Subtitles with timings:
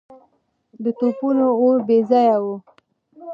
[0.83, 2.45] د توپونو اور بې ځایه و.